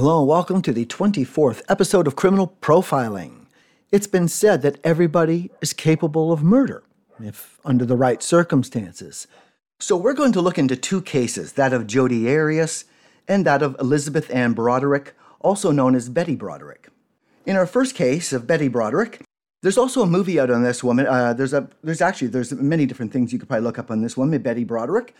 [0.00, 3.44] Hello, and welcome to the 24th episode of Criminal Profiling.
[3.92, 6.84] It's been said that everybody is capable of murder,
[7.22, 9.26] if under the right circumstances.
[9.78, 12.86] So we're going to look into two cases that of Jodi Arias
[13.28, 16.88] and that of Elizabeth Ann Broderick, also known as Betty Broderick.
[17.44, 19.20] In our first case of Betty Broderick,
[19.60, 21.06] there's also a movie out on this woman.
[21.06, 24.00] Uh, there's a there's actually there's many different things you could probably look up on
[24.00, 25.14] this woman, Betty Broderick,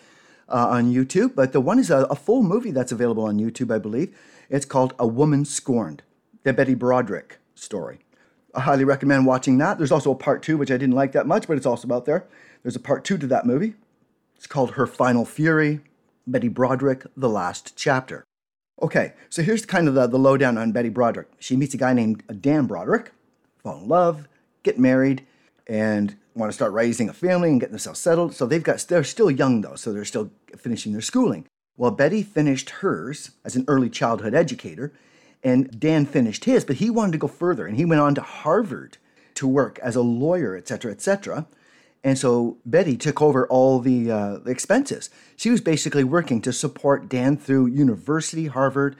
[0.48, 1.34] uh, on YouTube.
[1.34, 4.16] But the one is a, a full movie that's available on YouTube, I believe.
[4.50, 6.02] It's called A Woman Scorned,
[6.42, 8.00] the Betty Broderick story.
[8.52, 9.78] I highly recommend watching that.
[9.78, 12.04] There's also a part two, which I didn't like that much, but it's also out
[12.04, 12.26] there.
[12.64, 13.74] There's a part two to that movie.
[14.34, 15.80] It's called Her Final Fury,
[16.26, 18.24] Betty Broderick, The Last Chapter.
[18.82, 21.28] Okay, so here's kind of the, the lowdown on Betty Broderick.
[21.38, 23.12] She meets a guy named Dan Broderick,
[23.62, 24.26] fall in love,
[24.64, 25.24] get married,
[25.68, 28.34] and want to start raising a family and getting themselves settled.
[28.34, 31.46] So they've got they're still young though, so they're still finishing their schooling.
[31.80, 34.92] Well, Betty finished hers as an early childhood educator,
[35.42, 38.20] and Dan finished his, but he wanted to go further, and he went on to
[38.20, 38.98] Harvard
[39.36, 41.46] to work as a lawyer, et cetera, et cetera.
[42.04, 45.08] And so Betty took over all the, uh, expenses.
[45.36, 48.94] She was basically working to support Dan through university, Harvard,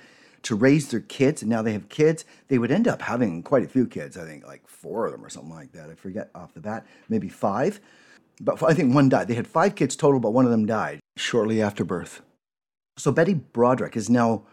[0.45, 1.43] to raise their kids.
[1.43, 2.25] And now they have kids.
[2.49, 5.23] They would end up having quite a few kids, I think like four of them
[5.23, 5.91] or something like that.
[5.91, 7.79] I forget off the bat, maybe five.
[8.41, 9.29] But I think one died.
[9.29, 12.23] They had five kids total, but one of them died shortly after birth.
[12.97, 14.45] So Betty Broderick is now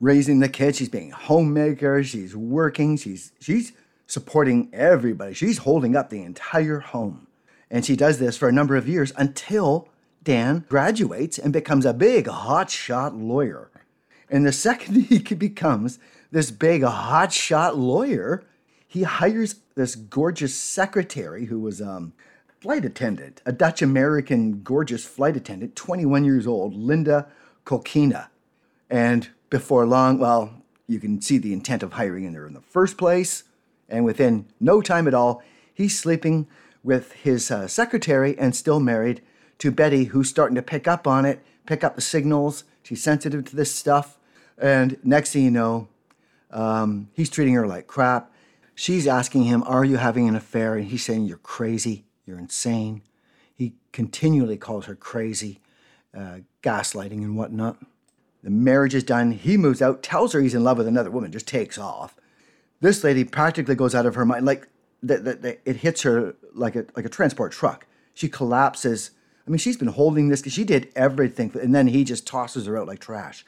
[0.00, 0.78] raising the kids.
[0.78, 2.02] She's being homemaker.
[2.04, 2.96] She's working.
[2.96, 3.72] She's she's
[4.06, 5.34] supporting everybody.
[5.34, 7.26] She's holding up the entire home.
[7.70, 9.88] And she does this for a number of years until
[10.22, 13.70] Dan graduates and becomes a big hotshot lawyer.
[14.30, 15.98] And the second he becomes
[16.30, 18.44] this big hotshot lawyer,
[18.86, 22.14] he hires this gorgeous secretary who was um,
[22.60, 27.28] flight attendant, a Dutch American gorgeous flight attendant, 21 years old, Linda
[27.68, 28.28] Kolkena.
[28.88, 30.54] And before long, well,
[30.86, 33.44] you can see the intent of hiring in there in the first place.
[33.90, 35.42] And within no time at all,
[35.72, 36.48] he's sleeping
[36.82, 39.20] with his uh, secretary and still married
[39.58, 42.64] to Betty, who's starting to pick up on it, pick up the signals.
[42.82, 44.18] She's sensitive to this stuff.
[44.56, 45.88] And next thing you know,
[46.50, 48.32] um, he's treating her like crap.
[48.74, 50.76] She's asking him, Are you having an affair?
[50.76, 52.06] And he's saying, You're crazy.
[52.24, 53.02] You're insane.
[53.54, 55.60] He continually calls her crazy
[56.18, 57.78] uh, gaslighting and whatnot.
[58.42, 59.32] The marriage is done.
[59.32, 62.16] He moves out, tells her he's in love with another woman, just takes off.
[62.80, 64.46] This lady practically goes out of her mind.
[64.46, 64.68] Like
[65.02, 67.86] the, the, the, it hits her like a like a transport truck.
[68.14, 69.10] She collapses.
[69.46, 70.40] I mean, she's been holding this.
[70.40, 73.44] Because she did everything, and then he just tosses her out like trash.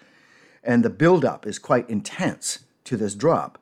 [0.62, 3.58] And the buildup is quite intense to this drop.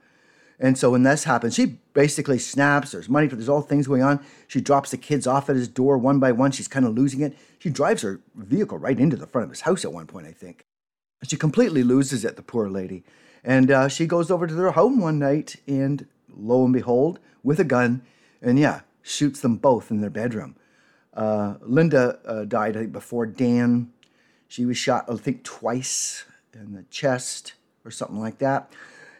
[0.61, 2.91] And so when this happens, she basically snaps.
[2.91, 4.25] There's money there's all things going on.
[4.49, 6.51] She drops the kids off at his door one by one.
[6.51, 7.37] She's kind of losing it.
[7.59, 10.33] She drives her vehicle right into the front of his house at one point, I
[10.33, 10.65] think.
[11.23, 13.05] She completely loses it, the poor lady.
[13.45, 17.61] And uh, she goes over to their home one night, and lo and behold, with
[17.61, 18.03] a gun,
[18.43, 20.57] and yeah, shoots them both in their bedroom.
[21.15, 23.93] Uh, Linda uh, died, I think, before Dan.
[24.49, 27.55] She was shot, I think, twice in the chest
[27.85, 28.73] or something like that.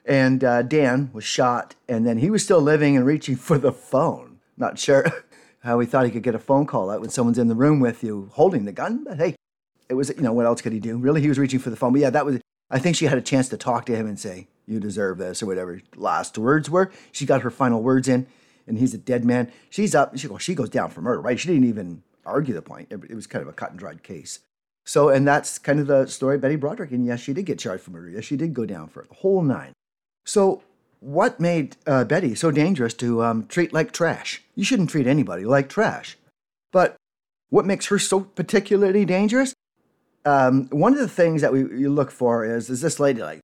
[0.09, 3.73] And uh, Dan was shot, and then he was still living and reaching for the
[3.73, 4.39] phone.
[4.57, 5.05] Not sure
[5.61, 7.79] how he thought he could get a phone call out when someone's in the room
[7.79, 9.35] with you holding the gun, but hey,
[9.91, 10.97] it was, you know, what else could he do?
[10.97, 11.93] Really, he was reaching for the phone.
[11.93, 14.19] But yeah, that was, I think she had a chance to talk to him and
[14.19, 16.91] say, you deserve this, or whatever last words were.
[17.13, 18.27] She got her final words in,
[18.67, 19.53] and he's a dead man.
[19.69, 21.39] She's up, she goes, she goes down for murder, right?
[21.39, 22.89] She didn't even argue the point.
[22.91, 24.41] It was kind of a cut and dried case.
[24.87, 26.93] So, and that's kind of the story of Betty Broderick.
[26.93, 28.09] And yes, she did get charged for murder.
[28.09, 29.73] Yes, she did go down for the whole nine.
[30.29, 30.63] So,
[31.01, 34.43] what made uh, Betty so dangerous to um, treat like trash?
[34.55, 36.19] You shouldn't treat anybody like trash.
[36.71, 36.97] But
[37.49, 39.55] what makes her so particularly dangerous?
[40.27, 43.41] Um, one of the things that we you look for is is this lady like,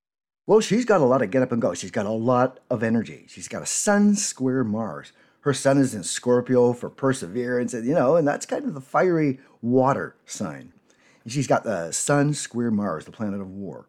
[0.46, 1.72] well, she's got a lot of get up and go.
[1.72, 3.24] She's got a lot of energy.
[3.28, 5.12] She's got a sun square Mars.
[5.40, 8.82] Her sun is in Scorpio for perseverance, and you know, and that's kind of the
[8.82, 10.74] fiery water sign.
[11.22, 13.86] And she's got the sun square Mars, the planet of war.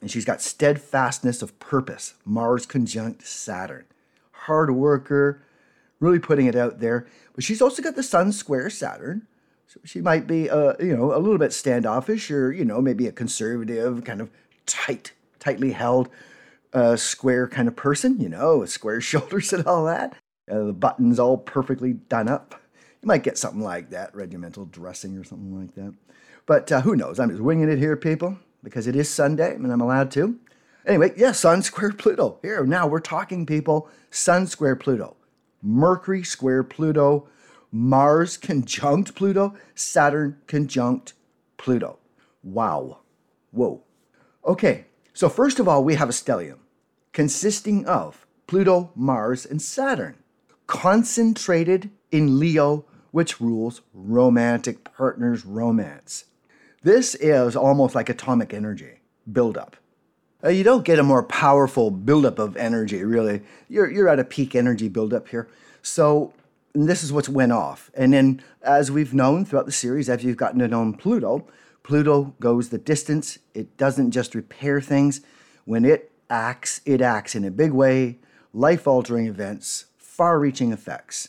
[0.00, 3.84] And she's got steadfastness of purpose, Mars conjunct Saturn.
[4.32, 5.42] Hard worker,
[5.98, 7.06] really putting it out there.
[7.34, 9.26] But she's also got the sun square Saturn.
[9.66, 13.06] So she might be, uh, you know, a little bit standoffish or, you know, maybe
[13.06, 14.30] a conservative, kind of
[14.66, 16.08] tight, tightly held,
[16.72, 20.14] uh, square kind of person, you know, with square shoulders and all that.
[20.50, 22.54] Uh, the buttons all perfectly done up.
[23.02, 25.94] You might get something like that, regimental dressing or something like that.
[26.46, 27.20] But uh, who knows?
[27.20, 30.38] I'm just winging it here, people because it is Sunday and I'm allowed to.
[30.86, 32.38] Anyway, yeah, Sun square Pluto.
[32.42, 33.88] Here, now we're talking, people.
[34.10, 35.16] Sun square Pluto,
[35.62, 37.28] Mercury square Pluto,
[37.70, 41.12] Mars conjunct Pluto, Saturn conjunct
[41.58, 41.98] Pluto.
[42.42, 43.00] Wow.
[43.50, 43.82] Whoa.
[44.44, 46.58] Okay, So, first of all, we have a stellium
[47.12, 50.16] consisting of Pluto, Mars, and Saturn,
[50.66, 56.24] concentrated in Leo, which rules romantic partners' romance.
[56.88, 59.00] This is almost like atomic energy
[59.30, 59.76] buildup.
[60.42, 63.42] Uh, you don't get a more powerful buildup of energy, really.
[63.68, 65.50] You're, you're at a peak energy buildup here.
[65.82, 66.32] So,
[66.72, 67.90] this is what's went off.
[67.92, 71.46] And then, as we've known throughout the series, as you've gotten to know Pluto,
[71.82, 73.38] Pluto goes the distance.
[73.52, 75.20] It doesn't just repair things.
[75.66, 78.16] When it acts, it acts in a big way,
[78.54, 81.28] life altering events, far reaching effects.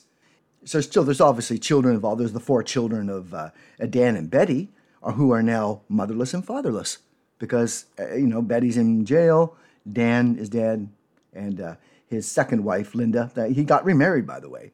[0.63, 2.21] So, still, there's obviously children involved.
[2.21, 3.49] There's the four children of uh,
[3.89, 4.69] Dan and Betty,
[5.03, 6.99] uh, who are now motherless and fatherless
[7.39, 9.55] because uh, you know Betty's in jail,
[9.91, 10.89] Dan is dead,
[11.33, 11.75] and uh,
[12.07, 13.31] his second wife Linda.
[13.33, 14.71] That he got remarried, by the way.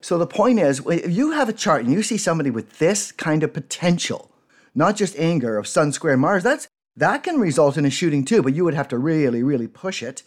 [0.00, 3.10] So the point is, if you have a chart and you see somebody with this
[3.10, 4.30] kind of potential,
[4.74, 8.42] not just anger of Sun square Mars, that's that can result in a shooting too.
[8.42, 10.22] But you would have to really, really push it.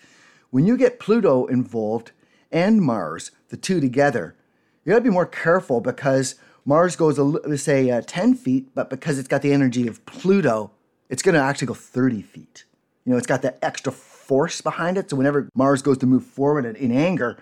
[0.50, 2.12] When you get Pluto involved
[2.52, 4.36] and Mars, the two together,
[4.84, 6.36] you got to be more careful because
[6.68, 10.70] Mars goes, let's say, uh, 10 feet, but because it's got the energy of Pluto,
[11.10, 12.66] it's going to actually go 30 feet.
[13.06, 15.10] You know, it's got that extra force behind it.
[15.10, 17.38] So whenever Mars goes to move forward in anger,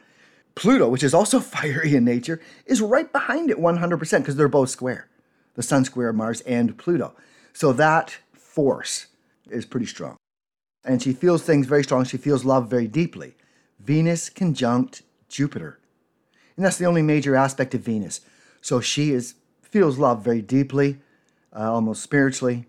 [0.54, 4.69] Pluto, which is also fiery in nature, is right behind it 100% because they're both
[4.69, 5.10] square
[5.56, 7.16] the Sun square Mars and Pluto.
[7.54, 9.07] So that force
[9.50, 10.18] is pretty strong.
[10.83, 12.04] And she feels things very strong.
[12.04, 13.36] She feels love very deeply.
[13.80, 15.80] Venus conjunct Jupiter.
[16.57, 18.19] And that's the only major aspect of Venus.
[18.65, 20.97] So she is feels love very deeply,
[21.56, 22.65] uh, almost spiritually,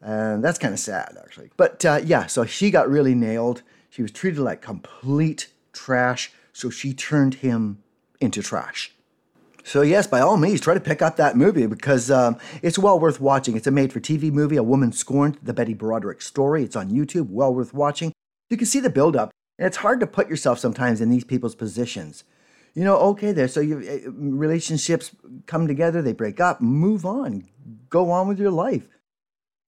[0.00, 1.50] and that's kind of sad, actually.
[1.56, 3.62] But uh, yeah, so she got really nailed.
[3.90, 7.82] She was treated like complete trash, so she turned him
[8.20, 8.92] into trash.
[9.64, 13.00] So, yes, by all means, try to pick up that movie because um, it's well
[13.00, 13.56] worth watching.
[13.56, 16.62] It's a made for TV movie, A Woman Scorned, the Betty Broderick story.
[16.62, 18.12] It's on YouTube, well worth watching.
[18.50, 21.56] You can see the buildup, and it's hard to put yourself sometimes in these people's
[21.56, 22.22] positions.
[22.74, 25.12] You know, okay, there, so you, uh, relationships
[25.46, 27.48] come together, they break up, move on,
[27.88, 28.88] go on with your life.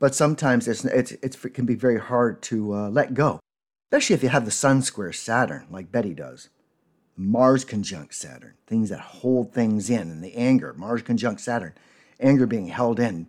[0.00, 3.40] But sometimes it's, it's, it's, it can be very hard to uh, let go,
[3.86, 6.48] especially if you have the Sun square Saturn, like Betty does.
[7.16, 11.72] Mars conjunct Saturn, things that hold things in, and the anger, Mars conjunct Saturn,
[12.20, 13.28] anger being held in,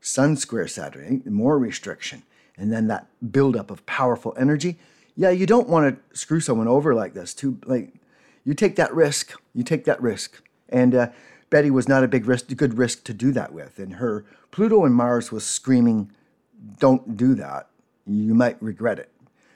[0.00, 2.24] Sun square Saturn, more restriction,
[2.56, 4.78] and then that buildup of powerful energy.
[5.16, 7.32] Yeah, you don't want to screw someone over like this.
[7.32, 7.94] Too like,
[8.44, 9.32] you take that risk.
[9.54, 11.08] You take that risk, and uh,
[11.50, 13.78] Betty was not a big risk, good risk to do that with.
[13.78, 16.10] And her Pluto and Mars was screaming,
[16.78, 17.68] "Don't do that.
[18.06, 19.10] You might regret it,"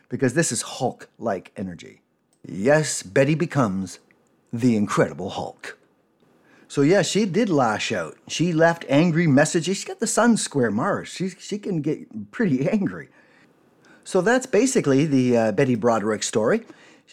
[0.09, 2.00] because this is Hulk-like energy.
[2.47, 3.99] Yes, Betty becomes
[4.53, 5.79] the Incredible Hulk.
[6.69, 8.17] So yeah, she did lash out.
[8.29, 9.77] She left angry messages.
[9.79, 11.09] She's got the Sun square Mars.
[11.09, 13.09] She she can get pretty angry.
[14.05, 16.62] So that's basically the uh, Betty Broderick story.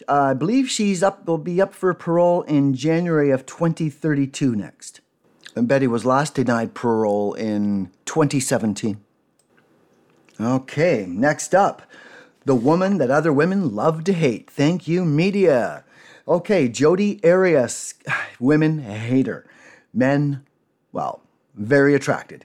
[0.08, 5.00] Uh, I believe she's up will be up for parole in January of 2032 next.
[5.54, 9.00] And Betty was last denied parole in 2017.
[10.40, 11.82] Okay, next up.
[12.44, 14.50] The woman that other women love to hate.
[14.50, 15.84] Thank you, media.
[16.26, 17.94] Okay, Jodi Arias.
[18.40, 19.46] Women hate her.
[19.92, 20.44] Men,
[20.92, 21.22] well,
[21.54, 22.44] very attracted.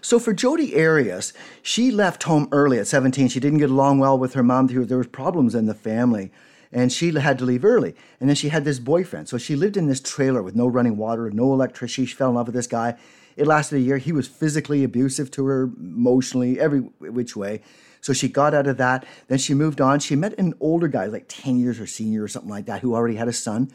[0.00, 1.32] So for Jodi Arias,
[1.62, 3.28] she left home early at 17.
[3.28, 4.68] She didn't get along well with her mom.
[4.68, 6.32] There was problems in the family
[6.76, 7.94] and she had to leave early.
[8.20, 9.30] And then she had this boyfriend.
[9.30, 12.04] So she lived in this trailer with no running water, no electricity.
[12.04, 12.98] She fell in love with this guy.
[13.34, 13.96] It lasted a year.
[13.96, 17.62] He was physically abusive to her, emotionally, every which way.
[18.02, 19.06] So she got out of that.
[19.28, 20.00] Then she moved on.
[20.00, 22.94] She met an older guy, like 10 years or senior or something like that, who
[22.94, 23.70] already had a son.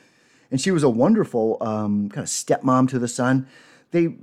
[0.51, 3.47] And she was a wonderful um, kind of stepmom to the son.
[3.89, 4.15] They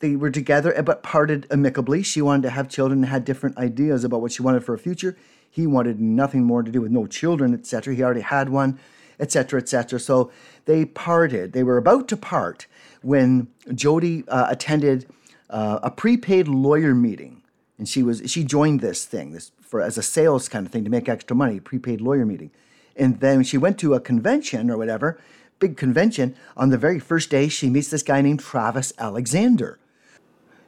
[0.00, 2.02] they were together but parted amicably.
[2.02, 4.78] She wanted to have children and had different ideas about what she wanted for a
[4.78, 5.16] future.
[5.56, 7.94] He wanted nothing more to do with no children, etc.
[7.94, 8.78] He already had one,
[9.18, 9.98] etc., etc.
[9.98, 10.30] So
[10.66, 11.54] they parted.
[11.54, 12.66] They were about to part
[13.00, 15.06] when Jodi uh, attended
[15.48, 17.40] uh, a prepaid lawyer meeting,
[17.78, 20.84] and she was she joined this thing this for as a sales kind of thing
[20.84, 22.50] to make extra money, prepaid lawyer meeting,
[22.94, 25.18] and then she went to a convention or whatever,
[25.58, 26.36] big convention.
[26.54, 29.78] On the very first day, she meets this guy named Travis Alexander,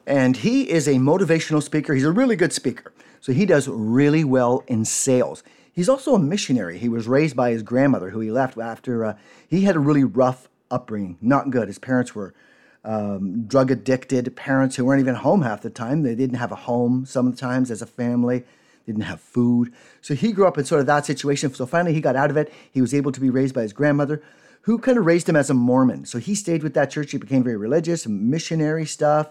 [0.07, 1.92] and he is a motivational speaker.
[1.92, 2.90] He's a really good speaker.
[3.21, 5.43] So he does really well in sales.
[5.73, 6.79] He's also a missionary.
[6.79, 9.15] He was raised by his grandmother, who he left after uh,
[9.49, 11.69] he had a really rough upbringing, not good.
[11.69, 12.35] His parents were
[12.85, 16.03] um, drug addicted parents who weren't even home half the time.
[16.03, 19.73] They didn't have a home sometimes as a family, they didn't have food.
[20.01, 21.53] So he grew up in sort of that situation.
[21.55, 22.53] So finally, he got out of it.
[22.73, 24.23] He was able to be raised by his grandmother,
[24.63, 26.07] who kind of raised him as a Mormon.
[26.07, 27.13] So he stayed with that church.
[27.13, 29.29] He became very religious, missionary stuff.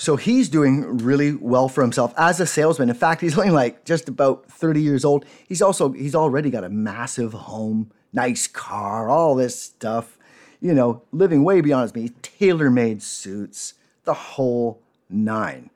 [0.00, 2.88] So he's doing really well for himself as a salesman.
[2.88, 5.26] In fact, he's only like just about 30 years old.
[5.46, 10.16] He's also he's already got a massive home, nice car, all this stuff.
[10.58, 14.80] You know, living way beyond his means, tailor-made suits, the whole
[15.10, 15.68] nine.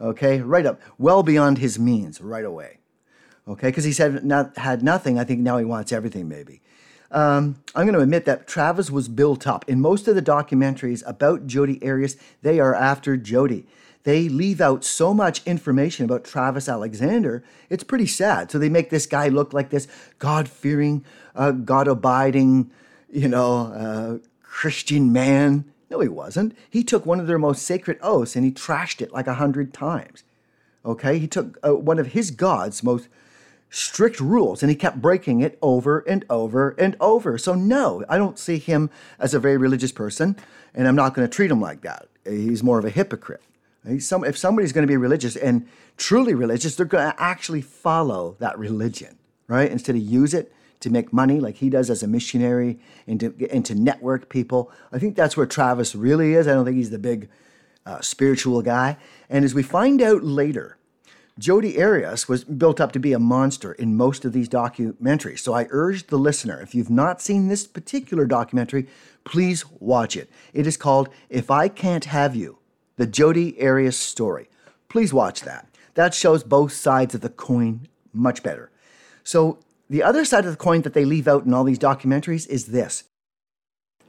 [0.00, 2.78] Okay, right up, well beyond his means, right away.
[3.46, 5.20] Okay, because he said not had nothing.
[5.20, 6.62] I think now he wants everything, maybe.
[7.10, 9.64] Um, I'm going to admit that Travis was built up.
[9.68, 13.66] In most of the documentaries about Jodi Arias, they are after Jodi.
[14.04, 18.50] They leave out so much information about Travis Alexander, it's pretty sad.
[18.50, 19.88] So they make this guy look like this
[20.18, 22.70] God fearing, uh, God abiding,
[23.10, 25.64] you know, uh, Christian man.
[25.90, 26.56] No, he wasn't.
[26.70, 29.74] He took one of their most sacred oaths and he trashed it like a hundred
[29.74, 30.24] times.
[30.84, 31.18] Okay?
[31.18, 33.08] He took uh, one of his God's most
[33.70, 37.36] strict rules and he kept breaking it over and over and over.
[37.38, 40.36] So, no, I don't see him as a very religious person
[40.74, 42.08] and I'm not going to treat him like that.
[42.24, 43.42] He's more of a hypocrite.
[44.00, 48.36] Some, if somebody's going to be religious and truly religious, they're going to actually follow
[48.38, 49.70] that religion, right?
[49.70, 53.48] Instead of use it to make money like he does as a missionary and to,
[53.50, 54.70] and to network people.
[54.92, 56.46] I think that's where Travis really is.
[56.46, 57.28] I don't think he's the big
[57.86, 58.96] uh, spiritual guy.
[59.28, 60.77] And as we find out later,
[61.38, 65.38] Jodi Arias was built up to be a monster in most of these documentaries.
[65.38, 68.88] So I urge the listener, if you've not seen this particular documentary,
[69.24, 70.28] please watch it.
[70.52, 72.58] It is called If I Can't Have You,
[72.96, 74.48] the Jodi Arias story.
[74.88, 75.68] Please watch that.
[75.94, 78.70] That shows both sides of the coin much better.
[79.22, 82.48] So the other side of the coin that they leave out in all these documentaries
[82.48, 83.04] is this.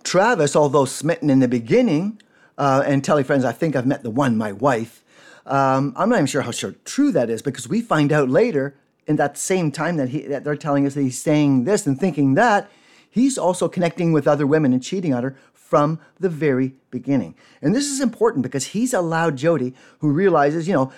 [0.04, 2.22] Travis, although smitten in the beginning,
[2.58, 5.04] uh, and telling friends, I think I've met the one, my wife,
[5.46, 8.76] um, I'm not even sure how sure true that is because we find out later
[9.08, 12.00] in that same time that, he, that they're telling us that he's saying this and
[12.00, 12.70] thinking that,
[13.10, 17.36] he's also connecting with other women and cheating on her from the very beginning.
[17.62, 20.92] And this is important because he's allowed Jodi, who realizes, you know,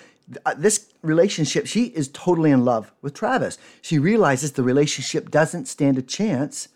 [0.46, 3.58] uh, this relationship, she is totally in love with Travis.
[3.80, 6.68] She realizes the relationship doesn't stand a chance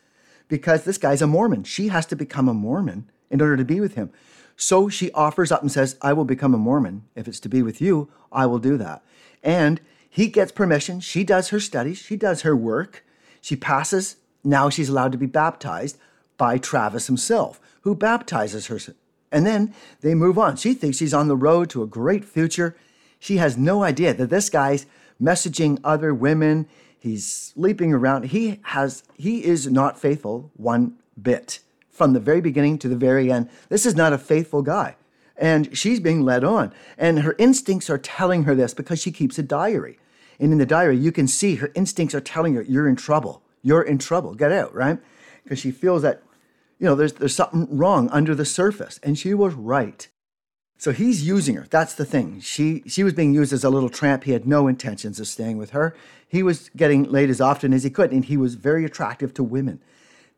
[0.48, 1.64] because this guy's a Mormon.
[1.64, 4.10] She has to become a Mormon in order to be with him.
[4.56, 7.04] So she offers up and says, I will become a Mormon.
[7.14, 9.02] If it's to be with you, I will do that.
[9.42, 11.00] And he gets permission.
[11.00, 13.04] She does her studies, she does her work.
[13.40, 14.16] She passes.
[14.42, 15.98] Now she's allowed to be baptized
[16.36, 18.78] by Travis himself, who baptizes her.
[19.30, 20.56] And then they move on.
[20.56, 22.76] She thinks she's on the road to a great future.
[23.18, 24.86] She has no idea that this guy's
[25.20, 26.66] messaging other women.
[26.98, 28.26] He's sleeping around.
[28.26, 31.60] He has he is not faithful one bit
[31.96, 33.48] from the very beginning to the very end.
[33.68, 34.96] This is not a faithful guy.
[35.36, 36.72] And she's being led on.
[36.96, 39.98] And her instincts are telling her this because she keeps a diary.
[40.38, 43.42] And in the diary, you can see her instincts are telling her, you're in trouble.
[43.62, 44.34] You're in trouble.
[44.34, 44.98] Get out, right?
[45.42, 46.22] Because she feels that,
[46.78, 49.00] you know, there's, there's something wrong under the surface.
[49.02, 50.08] And she was right.
[50.78, 51.66] So he's using her.
[51.70, 52.40] That's the thing.
[52.40, 54.24] She she was being used as a little tramp.
[54.24, 55.96] He had no intentions of staying with her.
[56.28, 59.42] He was getting laid as often as he could, and he was very attractive to
[59.42, 59.80] women.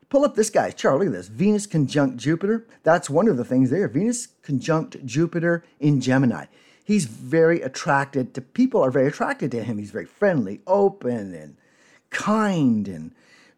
[0.08, 1.06] Pull up this guy, Charlie.
[1.06, 1.28] Look at this.
[1.28, 2.66] Venus conjunct Jupiter.
[2.82, 3.88] That's one of the things there.
[3.88, 6.46] Venus conjunct Jupiter in Gemini.
[6.82, 9.76] He's very attracted to people are very attracted to him.
[9.76, 11.56] He's very friendly, open, and
[12.08, 13.12] kind, and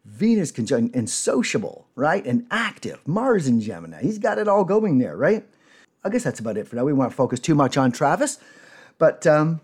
[0.04, 2.26] Venus conjunct and sociable, right?
[2.26, 3.00] And active.
[3.06, 4.02] Mars in Gemini.
[4.02, 5.46] He's got it all going there, right?
[6.02, 6.84] I guess that's about it for now.
[6.84, 8.38] We won't focus too much on Travis,
[8.98, 9.60] but um,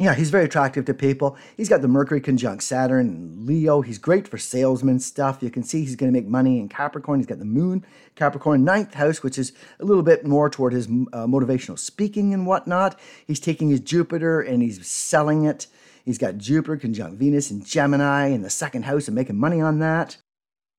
[0.00, 1.36] yeah, he's very attractive to people.
[1.58, 3.82] He's got the Mercury conjunct Saturn and Leo.
[3.82, 5.42] He's great for salesman stuff.
[5.42, 7.20] You can see he's going to make money in Capricorn.
[7.20, 10.86] He's got the Moon, Capricorn, ninth house, which is a little bit more toward his
[10.86, 12.98] uh, motivational speaking and whatnot.
[13.26, 15.66] He's taking his Jupiter and he's selling it.
[16.06, 19.80] He's got Jupiter conjunct Venus and Gemini in the second house and making money on
[19.80, 20.16] that.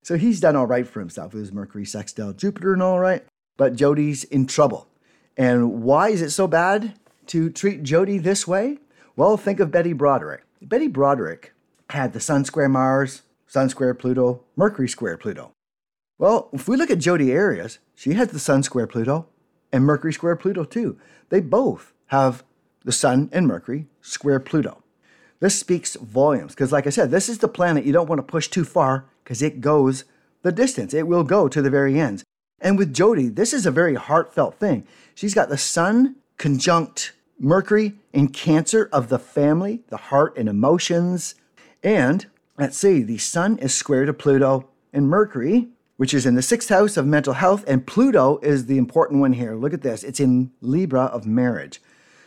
[0.02, 3.24] So he's done all right for himself with his Mercury sextile Jupiter and all right.
[3.56, 4.88] But Jodi's in trouble.
[5.38, 6.96] And why is it so bad
[7.28, 8.80] to treat Jodi this way?
[9.16, 10.44] Well, think of Betty Broderick.
[10.62, 11.54] Betty Broderick
[11.90, 15.52] had the Sun square Mars, Sun square Pluto, Mercury square Pluto.
[16.18, 19.28] Well, if we look at Jodi Arias, she has the Sun square Pluto
[19.72, 20.98] and Mercury square Pluto too.
[21.30, 22.44] They both have
[22.86, 24.84] the Sun and Mercury square Pluto.
[25.40, 28.24] This speaks volumes because, like I said, this is the planet you don't want to
[28.24, 30.06] push too far because it goes
[30.44, 30.94] the distance.
[30.94, 32.24] It will go to the very ends.
[32.60, 34.86] And with Jodi, this is a very heartfelt thing.
[35.16, 41.34] She's got the Sun conjunct Mercury in Cancer of the family, the heart and emotions.
[41.82, 42.28] And
[42.60, 46.70] let's see, the Sun is square to Pluto and Mercury, which is in the sixth
[46.70, 47.64] house of mental health.
[47.68, 49.56] And Pluto is the important one here.
[49.56, 51.82] Look at this it's in Libra of marriage.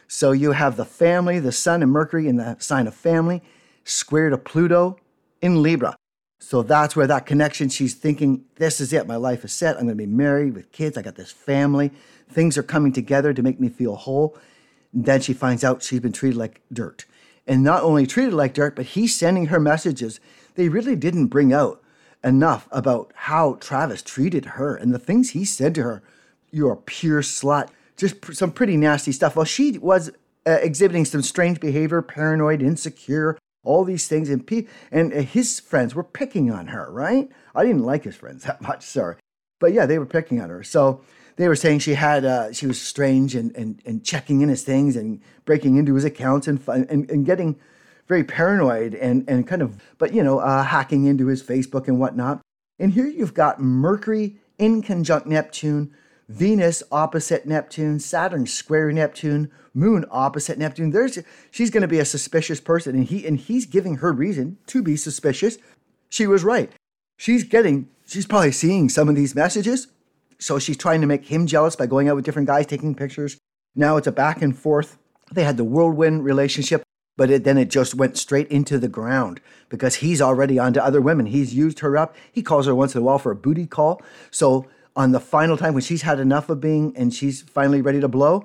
[0.08, 3.40] So you have the family, the Sun and Mercury in the sign of family,
[3.84, 4.96] square to Pluto
[5.40, 5.94] in Libra.
[6.40, 9.06] So that's where that connection, she's thinking, this is it.
[9.06, 9.76] My life is set.
[9.76, 10.98] I'm going to be married with kids.
[10.98, 11.92] I got this family.
[12.28, 14.36] Things are coming together to make me feel whole.
[14.94, 17.04] Then she finds out she's been treated like dirt.
[17.46, 20.20] And not only treated like dirt, but he's sending her messages.
[20.54, 21.82] They really didn't bring out
[22.22, 26.02] enough about how Travis treated her and the things he said to her.
[26.50, 27.68] You're a pure slut.
[27.96, 29.36] Just pr- some pretty nasty stuff.
[29.36, 30.10] Well, she was
[30.46, 34.30] uh, exhibiting some strange behavior, paranoid, insecure, all these things.
[34.30, 37.28] And, pe- and uh, his friends were picking on her, right?
[37.54, 39.16] I didn't like his friends that much, sorry.
[39.58, 40.62] But yeah, they were picking on her.
[40.62, 41.02] So
[41.36, 44.62] they were saying she had, uh, she was strange and, and, and checking in his
[44.62, 47.58] things and breaking into his accounts and, and, and getting
[48.06, 51.98] very paranoid and, and kind of, but you know, uh, hacking into his Facebook and
[51.98, 52.40] whatnot.
[52.78, 55.92] And here you've got Mercury in conjunct Neptune,
[56.28, 60.90] Venus opposite Neptune, Saturn square Neptune, Moon opposite Neptune.
[60.90, 61.18] There's
[61.50, 64.82] she's going to be a suspicious person, and he and he's giving her reason to
[64.82, 65.58] be suspicious.
[66.08, 66.70] She was right.
[67.16, 69.88] She's getting, she's probably seeing some of these messages,
[70.44, 73.38] so she's trying to make him jealous by going out with different guys, taking pictures.
[73.74, 74.98] Now it's a back and forth.
[75.32, 76.82] They had the whirlwind relationship,
[77.16, 81.00] but it, then it just went straight into the ground because he's already onto other
[81.00, 81.24] women.
[81.24, 82.14] He's used her up.
[82.30, 84.02] He calls her once in a while for a booty call.
[84.30, 88.00] So on the final time when she's had enough of being and she's finally ready
[88.00, 88.44] to blow,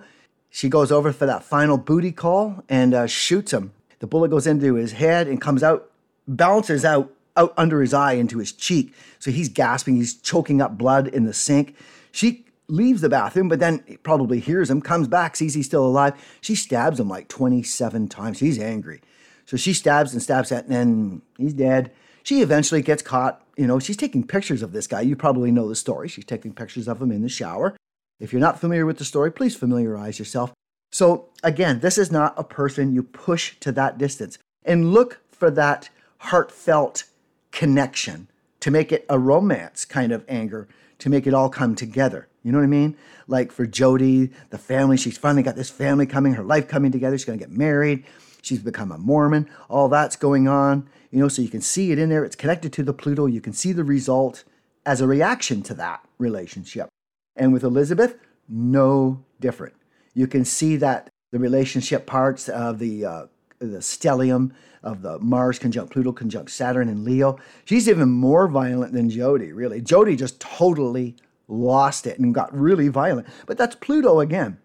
[0.50, 3.74] she goes over for that final booty call and uh, shoots him.
[4.00, 5.92] The bullet goes into his head and comes out,
[6.30, 8.94] bounces out out under his eye into his cheek.
[9.18, 11.76] So he's gasping, he's choking up blood in the sink.
[12.12, 16.14] She leaves the bathroom, but then probably hears him, comes back, sees he's still alive.
[16.42, 18.40] She stabs him like 27 times.
[18.40, 19.02] He's angry.
[19.46, 21.92] So she stabs and stabs at, and then he's dead.
[22.22, 23.44] She eventually gets caught.
[23.58, 25.02] You know, she's taking pictures of this guy.
[25.02, 26.08] You probably know the story.
[26.08, 27.76] She's taking pictures of him in the shower.
[28.20, 30.54] If you're not familiar with the story, please familiarize yourself.
[30.92, 34.38] So, again, this is not a person you push to that distance.
[34.64, 37.06] And look for that heartfelt
[37.52, 38.28] connection
[38.60, 40.68] to make it a romance kind of anger,
[41.00, 42.28] to make it all come together.
[42.44, 42.98] You know what I mean?
[43.28, 47.18] Like for Jodi, the family, she's finally got this family coming, her life coming together.
[47.18, 48.06] She's going to get married.
[48.42, 49.50] She's become a Mormon.
[49.70, 50.90] All that's going on.
[51.12, 52.24] You know, so you can see it in there.
[52.24, 53.26] It's connected to the Pluto.
[53.26, 54.44] You can see the result
[54.86, 56.88] as a reaction to that relationship.
[57.36, 58.16] And with Elizabeth,
[58.48, 59.76] no different.
[60.14, 63.26] You can see that the relationship parts of the uh,
[63.60, 64.52] the stellium
[64.84, 67.38] of the Mars conjunct Pluto conjunct Saturn and Leo.
[67.66, 69.82] She's even more violent than Jodi, really.
[69.82, 71.16] Jodi just totally
[71.48, 73.28] lost it and got really violent.
[73.46, 74.58] But that's Pluto again.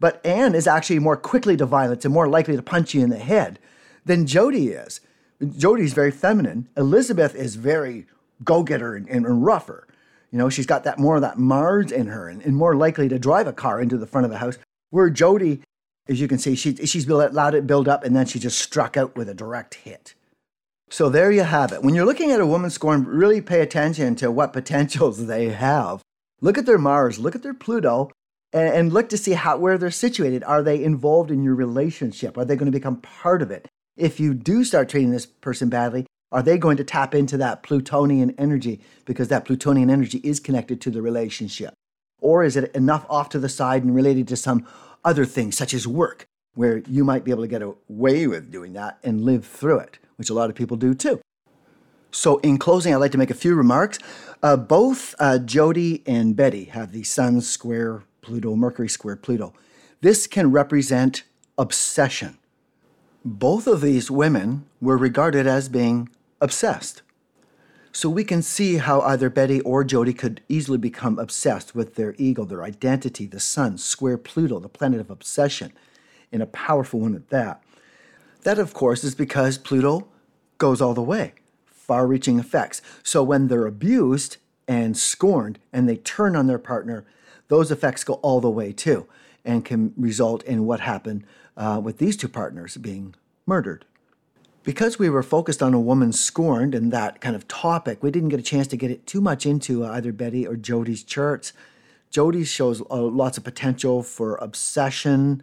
[0.00, 3.10] But Anne is actually more quickly to violence and more likely to punch you in
[3.10, 3.58] the head
[4.04, 5.00] than Jodi is.
[5.56, 6.68] Jodi's very feminine.
[6.76, 8.06] Elizabeth is very
[8.42, 9.86] go-getter and, and, rougher.
[10.30, 13.08] You know, she's got that more of that Mars in her and, and more likely
[13.08, 14.58] to drive a car into the front of the house.
[14.88, 15.62] Where Jodi
[16.10, 18.96] as you can see, she, she's allowed it build up and then she just struck
[18.96, 20.14] out with a direct hit.
[20.90, 21.84] So there you have it.
[21.84, 26.02] When you're looking at a woman scorn, really pay attention to what potentials they have.
[26.40, 28.10] Look at their Mars, look at their Pluto,
[28.52, 30.42] and, and look to see how where they're situated.
[30.42, 32.36] Are they involved in your relationship?
[32.36, 33.68] Are they going to become part of it?
[33.96, 37.62] If you do start treating this person badly, are they going to tap into that
[37.62, 41.74] Plutonian energy because that Plutonian energy is connected to the relationship?
[42.20, 44.66] Or is it enough off to the side and related to some
[45.04, 48.72] other things such as work, where you might be able to get away with doing
[48.74, 51.20] that and live through it, which a lot of people do too.
[52.12, 53.98] So, in closing, I'd like to make a few remarks.
[54.42, 59.52] Uh, both uh, Jodi and Betty have the Sun square Pluto, Mercury square Pluto.
[60.00, 61.24] This can represent
[61.56, 62.38] obsession.
[63.24, 66.08] Both of these women were regarded as being
[66.40, 67.02] obsessed.
[67.92, 72.14] So we can see how either Betty or Jodi could easily become obsessed with their
[72.18, 75.72] ego, their identity, the sun, square Pluto, the planet of obsession,
[76.30, 77.62] and a powerful one at that.
[78.42, 80.06] That, of course, is because Pluto
[80.58, 81.34] goes all the way,
[81.66, 82.80] far reaching effects.
[83.02, 84.36] So when they're abused
[84.68, 87.04] and scorned and they turn on their partner,
[87.48, 89.08] those effects go all the way too
[89.44, 91.24] and can result in what happened
[91.56, 93.84] uh, with these two partners being murdered
[94.62, 98.28] because we were focused on a woman scorned and that kind of topic, we didn't
[98.28, 101.52] get a chance to get it too much into either Betty or Jodi's charts.
[102.10, 105.42] Jodi shows uh, lots of potential for obsession.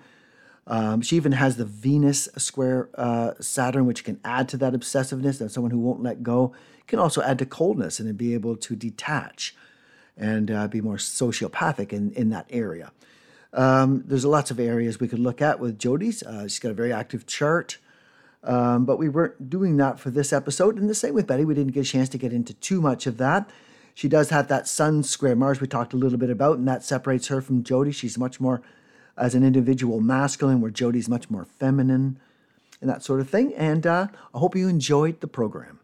[0.68, 5.40] Um, she even has the Venus square uh, Saturn, which can add to that obsessiveness.
[5.40, 6.54] And someone who won't let go
[6.88, 9.56] can also add to coldness and be able to detach
[10.18, 12.92] and uh, be more sociopathic in, in that area.
[13.54, 16.22] Um, there's lots of areas we could look at with Jodi's.
[16.22, 17.78] Uh, she's got a very active chart.
[18.44, 20.78] Um, but we weren't doing that for this episode.
[20.78, 23.08] And the same with Betty, we didn't get a chance to get into too much
[23.08, 23.50] of that.
[23.94, 26.84] She does have that Sun square Mars we talked a little bit about, and that
[26.84, 27.92] separates her from Jodi.
[27.92, 28.62] She's much more,
[29.18, 32.20] as an individual, masculine, where Jodi's much more feminine
[32.80, 33.54] and that sort of thing.
[33.56, 35.80] And uh, I hope you enjoyed the program.